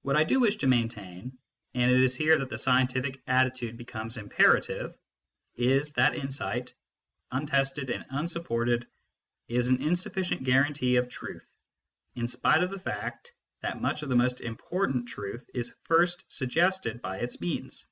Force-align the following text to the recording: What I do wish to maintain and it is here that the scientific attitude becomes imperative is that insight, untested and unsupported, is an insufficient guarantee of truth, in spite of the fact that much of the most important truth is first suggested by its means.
What 0.00 0.16
I 0.16 0.24
do 0.24 0.40
wish 0.40 0.56
to 0.56 0.66
maintain 0.66 1.36
and 1.74 1.90
it 1.90 2.00
is 2.00 2.16
here 2.16 2.38
that 2.38 2.48
the 2.48 2.56
scientific 2.56 3.20
attitude 3.26 3.76
becomes 3.76 4.16
imperative 4.16 4.96
is 5.54 5.92
that 5.92 6.14
insight, 6.14 6.72
untested 7.30 7.90
and 7.90 8.06
unsupported, 8.08 8.86
is 9.48 9.68
an 9.68 9.82
insufficient 9.82 10.44
guarantee 10.44 10.96
of 10.96 11.10
truth, 11.10 11.54
in 12.14 12.26
spite 12.26 12.62
of 12.62 12.70
the 12.70 12.78
fact 12.78 13.34
that 13.60 13.82
much 13.82 14.02
of 14.02 14.08
the 14.08 14.16
most 14.16 14.40
important 14.40 15.08
truth 15.10 15.44
is 15.52 15.74
first 15.82 16.24
suggested 16.32 17.02
by 17.02 17.18
its 17.18 17.38
means. 17.38 17.84